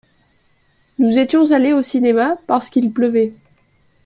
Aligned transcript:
Nous 0.97 1.19
étions 1.19 1.51
allés 1.51 1.73
au 1.73 1.83
cinéma 1.83 2.35
parce 2.47 2.71
qu’il 2.71 2.91
pleuvait. 2.91 3.35